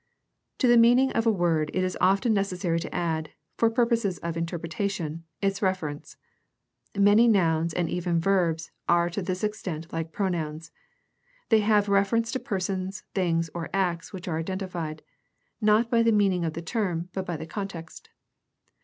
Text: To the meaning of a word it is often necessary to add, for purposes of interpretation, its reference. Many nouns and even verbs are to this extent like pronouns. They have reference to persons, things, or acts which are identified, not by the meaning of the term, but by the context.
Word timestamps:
To 0.57 0.67
the 0.67 0.79
meaning 0.81 1.11
of 1.11 1.27
a 1.27 1.31
word 1.31 1.69
it 1.75 1.83
is 1.83 1.95
often 2.01 2.33
necessary 2.33 2.79
to 2.79 2.95
add, 2.95 3.29
for 3.55 3.69
purposes 3.69 4.17
of 4.23 4.35
interpretation, 4.35 5.25
its 5.43 5.61
reference. 5.61 6.17
Many 6.97 7.27
nouns 7.27 7.71
and 7.71 7.87
even 7.87 8.19
verbs 8.19 8.71
are 8.89 9.11
to 9.11 9.21
this 9.21 9.43
extent 9.43 9.93
like 9.93 10.11
pronouns. 10.11 10.71
They 11.49 11.59
have 11.59 11.87
reference 11.87 12.31
to 12.31 12.39
persons, 12.39 13.03
things, 13.13 13.51
or 13.53 13.69
acts 13.73 14.11
which 14.11 14.27
are 14.27 14.39
identified, 14.39 15.03
not 15.61 15.91
by 15.91 16.01
the 16.01 16.11
meaning 16.11 16.45
of 16.45 16.53
the 16.53 16.63
term, 16.63 17.09
but 17.13 17.27
by 17.27 17.37
the 17.37 17.45
context. 17.45 18.09